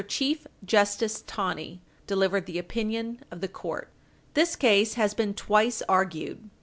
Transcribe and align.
Chief 0.07 0.47
Justice 0.65 1.23
TANEY 1.27 1.79
delivered 2.07 2.47
the 2.47 2.57
opinion 2.57 3.23
of 3.29 3.39
the 3.39 3.47
court. 3.47 3.89
This 4.33 4.55
case 4.55 4.95
has 4.95 5.13
been 5.13 5.35
twice 5.35 5.83
argued. 5.87 6.49